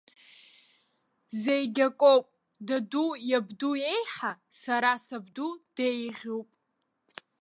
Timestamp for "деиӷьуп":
5.75-6.49